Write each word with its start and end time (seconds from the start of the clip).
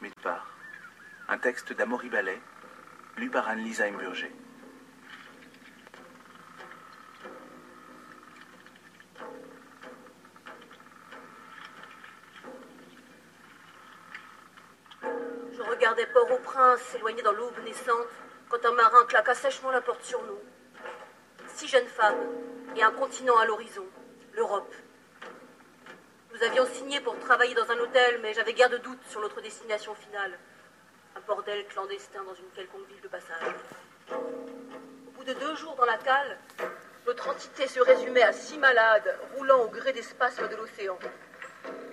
Midbar. 0.00 0.46
Un 1.28 1.36
texte 1.36 1.74
d'Amaury 1.74 2.08
Ballet, 2.08 2.40
lu 3.18 3.28
par 3.28 3.48
Anne-Lisa 3.48 3.84
Imburger. 3.84 4.32
Je 15.02 15.62
regardais 15.62 16.06
Port-au-Prince 16.06 16.80
s'éloigner 16.80 17.22
dans 17.22 17.32
l'aube 17.32 17.58
naissante 17.64 18.06
quand 18.48 18.64
un 18.64 18.72
marin 18.72 19.04
claqua 19.06 19.34
sèchement 19.34 19.70
la 19.70 19.82
porte 19.82 20.02
sur 20.02 20.22
nous. 20.22 20.38
Six 21.46 21.68
jeunes 21.68 21.86
femmes 21.86 22.26
et 22.74 22.82
un 22.82 22.92
continent 22.92 23.36
à 23.36 23.44
l'horizon, 23.44 23.86
l'Europe. 24.32 24.74
Nous 26.40 26.46
avions 26.46 26.64
signé 26.64 27.00
pour 27.00 27.18
travailler 27.18 27.54
dans 27.54 27.70
un 27.70 27.78
hôtel, 27.80 28.18
mais 28.22 28.32
j'avais 28.32 28.54
guère 28.54 28.70
de 28.70 28.78
doute 28.78 29.00
sur 29.10 29.20
notre 29.20 29.42
destination 29.42 29.94
finale. 29.94 30.38
Un 31.14 31.20
bordel 31.20 31.66
clandestin 31.66 32.24
dans 32.24 32.34
une 32.34 32.48
quelconque 32.54 32.88
ville 32.88 33.00
de 33.02 33.08
passage. 33.08 33.54
Au 34.10 35.10
bout 35.10 35.24
de 35.24 35.34
deux 35.34 35.54
jours 35.56 35.74
dans 35.74 35.84
la 35.84 35.98
cale, 35.98 36.38
notre 37.06 37.28
entité 37.28 37.66
se 37.66 37.80
résumait 37.80 38.22
à 38.22 38.32
six 38.32 38.56
malades 38.56 39.18
roulant 39.36 39.64
au 39.64 39.68
gré 39.68 39.92
des 39.92 40.00
spasmes 40.00 40.48
de 40.48 40.56
l'océan. 40.56 40.98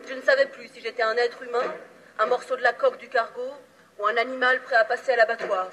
Je 0.08 0.14
ne 0.14 0.22
savais 0.22 0.46
plus 0.46 0.70
si 0.70 0.80
j'étais 0.80 1.04
un 1.04 1.18
être 1.18 1.44
humain, 1.44 1.73
un 2.18 2.28
morceau 2.28 2.56
de 2.56 2.64
la 2.64 2.72
coque 2.72 3.00
du 3.00 3.09
cargo 3.09 3.52
ou 4.00 4.06
un 4.06 4.16
animal 4.16 4.62
prêt 4.64 4.78
à 4.78 4.86
passer 4.86 5.12
à 5.12 5.18
l'abattoir. 5.18 5.68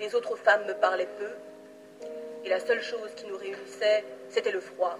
Les 0.00 0.16
autres 0.16 0.34
femmes 0.34 0.66
me 0.66 0.74
parlaient 0.74 1.14
peu, 1.16 1.30
et 2.44 2.48
la 2.48 2.58
seule 2.58 2.82
chose 2.82 3.10
qui 3.14 3.26
nous 3.26 3.36
réunissait, 3.36 4.04
c'était 4.30 4.50
le 4.50 4.60
froid, 4.60 4.98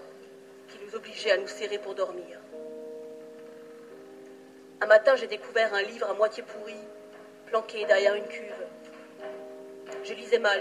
qui 0.71 0.79
nous 0.85 0.95
obligeait 0.95 1.31
à 1.31 1.37
nous 1.37 1.47
serrer 1.47 1.77
pour 1.77 1.95
dormir. 1.95 2.39
Un 4.81 4.85
matin, 4.87 5.15
j'ai 5.15 5.27
découvert 5.27 5.73
un 5.73 5.81
livre 5.83 6.09
à 6.09 6.13
moitié 6.13 6.43
pourri, 6.43 6.75
planqué 7.47 7.85
derrière 7.85 8.15
une 8.15 8.27
cuve. 8.27 8.65
Je 10.03 10.13
lisais 10.13 10.39
mal. 10.39 10.59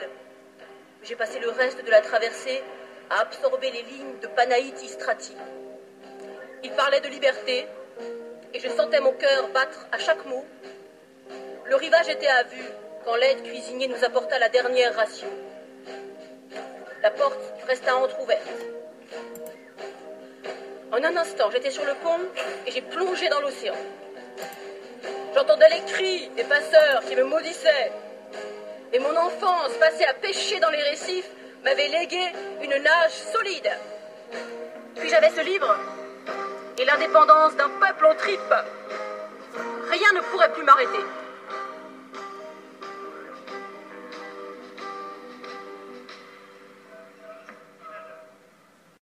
J'ai 1.03 1.17
passé 1.17 1.39
le 1.39 1.49
reste 1.49 1.83
de 1.85 1.91
la 1.91 2.01
traversée 2.01 2.63
à 3.09 3.21
absorber 3.21 3.71
les 3.71 3.83
lignes 3.83 4.19
de 4.21 4.27
Panaïti 4.27 4.89
Strati. 4.89 5.35
Il 6.63 6.73
parlait 6.73 7.01
de 7.01 7.09
liberté, 7.09 7.67
et 8.53 8.61
je 8.61 8.69
sentais 8.69 9.01
mon 9.01 9.13
cœur 9.13 9.49
battre 9.49 9.87
à 9.93 9.99
chaque 9.99 10.25
mot. 10.27 10.45
Le 11.65 11.77
rivage 11.77 12.09
était 12.09 12.27
à 12.27 12.43
vue 12.43 12.69
quand 13.05 13.17
l'aide 13.17 13.43
cuisinier 13.43 13.89
nous 13.89 14.05
apporta 14.05 14.39
la 14.39 14.49
dernière 14.49 14.95
ration. 14.95 15.29
La 17.03 17.11
porte 17.11 17.41
resta 17.67 17.97
entr'ouverte. 17.97 18.51
En 20.93 21.05
un 21.05 21.17
instant, 21.17 21.51
j'étais 21.53 21.71
sur 21.71 21.85
le 21.85 21.95
pont 22.03 22.19
et 22.67 22.71
j'ai 22.73 22.81
plongé 22.81 23.29
dans 23.29 23.41
l'océan. 23.41 23.75
J'entendais 25.35 25.69
les 25.69 25.93
cris 25.93 26.29
des 26.37 26.43
passeurs 26.43 27.03
qui 27.09 27.15
me 27.15 27.23
maudissaient. 27.25 27.93
Et 28.93 28.99
mon 28.99 29.17
enfance 29.17 29.73
passée 29.79 30.05
à 30.05 30.15
pêcher 30.15 30.59
dans 30.59 30.71
les 30.71 30.83
récifs 30.83 31.31
m'avait 31.63 31.89
légué 31.89 32.33
une 32.63 32.83
nage 32.83 33.13
solide. 33.13 33.71
Puis 34.97 35.09
j'avais 35.09 35.31
ce 35.31 35.43
livre 35.43 35.77
et 36.77 36.85
l'indépendance 36.85 37.55
d'un 37.55 37.69
peuple 37.69 38.07
en 38.07 38.15
tripe. 38.17 38.55
Rien 39.91 40.13
ne 40.15 40.21
pourrait 40.23 40.53
plus 40.53 40.65
m'arrêter. 40.65 41.05